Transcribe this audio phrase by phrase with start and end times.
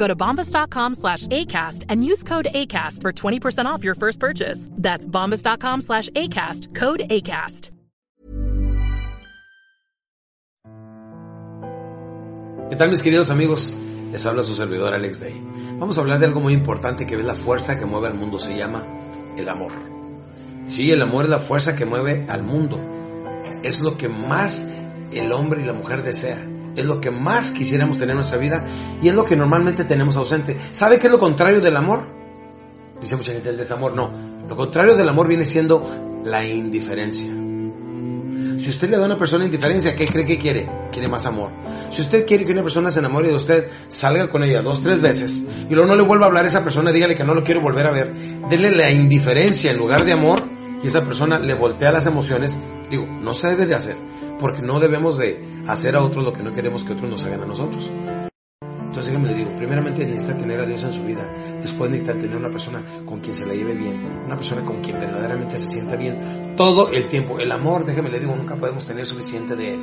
[0.00, 4.66] Go to bombas.com slash ACAST and use code ACAST for 20% off your first purchase.
[4.72, 6.74] That's bombas.com slash ACAST.
[6.74, 7.70] Code ACAST.
[12.70, 13.74] ¿Qué tal mis queridos amigos?
[14.12, 15.42] Les habla su servidor Alex Day.
[15.78, 18.38] Vamos a hablar de algo muy importante que es la fuerza que mueve al mundo.
[18.38, 18.86] Se llama
[19.36, 19.72] el amor.
[20.64, 22.80] Sí, el amor es la fuerza que mueve al mundo.
[23.62, 24.66] Es lo que más
[25.12, 26.38] el hombre y la mujer desea.
[26.80, 28.64] Es lo que más quisiéramos tener en nuestra vida
[29.02, 30.56] y es lo que normalmente tenemos ausente.
[30.72, 32.04] ¿Sabe qué es lo contrario del amor?
[33.00, 33.94] Dice mucha gente el desamor.
[33.94, 34.10] No,
[34.48, 35.84] lo contrario del amor viene siendo
[36.24, 37.30] la indiferencia.
[38.58, 40.70] Si usted le da a una persona indiferencia, ¿qué cree que quiere?
[40.92, 41.50] Quiere más amor.
[41.90, 45.00] Si usted quiere que una persona se enamore de usted, salga con ella dos, tres
[45.00, 47.42] veces y luego no le vuelva a hablar a esa persona, dígale que no lo
[47.42, 48.14] quiero volver a ver.
[48.50, 52.58] Denle la indiferencia en lugar de amor y esa persona le voltea las emociones.
[52.90, 53.96] Digo, no se debe de hacer,
[54.38, 57.42] porque no debemos de hacer a otros lo que no queremos que otros nos hagan
[57.42, 57.90] a nosotros.
[58.90, 62.36] Entonces déjame le digo, primeramente necesita tener a Dios en su vida, después necesita tener
[62.36, 65.94] una persona con quien se la lleve bien, una persona con quien verdaderamente se sienta
[65.94, 67.38] bien todo el tiempo.
[67.38, 69.80] El amor, déjame le digo, nunca podemos tener suficiente de él.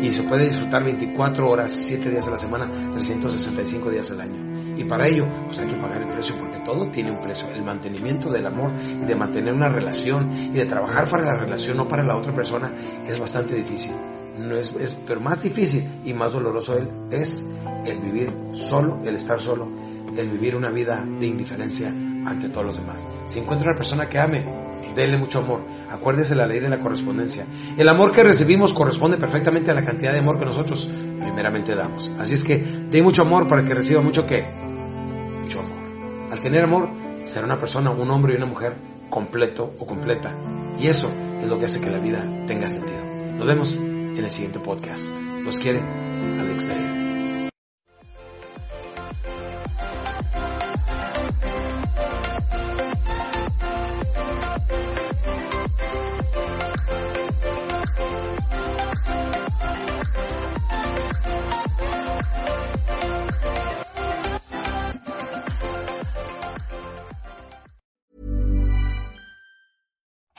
[0.00, 4.74] Y se puede disfrutar 24 horas, 7 días a la semana, 365 días al año.
[4.74, 7.46] Y para ello, pues hay que pagar el precio porque todo tiene un precio.
[7.54, 11.76] El mantenimiento del amor y de mantener una relación y de trabajar para la relación,
[11.76, 12.72] no para la otra persona,
[13.06, 13.92] es bastante difícil
[14.40, 16.78] no es, es, pero más difícil y más doloroso
[17.10, 17.44] es
[17.86, 19.68] el vivir solo, el estar solo,
[20.16, 23.06] el vivir una vida de indiferencia ante todos los demás.
[23.26, 24.44] Si encuentra una persona que ame,
[24.94, 25.64] denle mucho amor.
[25.90, 27.46] Acuérdese la ley de la correspondencia.
[27.76, 30.90] El amor que recibimos corresponde perfectamente a la cantidad de amor que nosotros
[31.20, 32.12] primeramente damos.
[32.18, 34.46] Así es que dé mucho amor para que reciba mucho qué?
[35.42, 36.32] Mucho amor.
[36.32, 36.90] Al tener amor,
[37.24, 38.74] será una persona, un hombre y una mujer
[39.08, 40.34] completo o completa.
[40.78, 43.04] Y eso es lo que hace que la vida tenga sentido.
[43.36, 43.80] Nos vemos
[44.16, 45.12] en el siguiente podcast.
[45.42, 47.09] Los quiere Alex Day.